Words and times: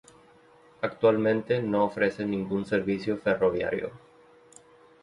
Actualmente, 0.81 1.61
no 1.61 1.83
ofrece 1.85 2.25
ningún 2.25 2.65
servicio 2.65 3.17
ferroviario. 3.19 3.91